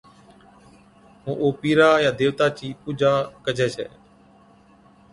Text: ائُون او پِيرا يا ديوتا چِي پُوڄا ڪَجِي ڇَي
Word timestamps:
ائُون 1.25 1.35
او 1.43 1.47
پِيرا 1.59 1.89
يا 2.03 2.11
ديوتا 2.19 2.47
چِي 2.57 2.67
پُوڄا 2.81 3.13
ڪَجِي 3.43 3.67
ڇَي 3.75 3.87